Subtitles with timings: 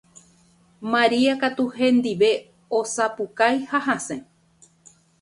[0.93, 2.31] Maria katu hendive
[2.79, 4.17] osapukái ha hasẽ